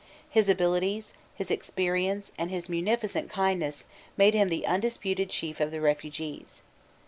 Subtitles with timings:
[0.27, 3.83] His abilities, his experience and his munificent kindness,
[4.17, 6.63] made him the undisputed chief of the refugees.